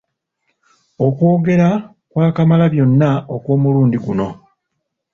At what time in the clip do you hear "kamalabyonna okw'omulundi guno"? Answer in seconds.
2.35-4.27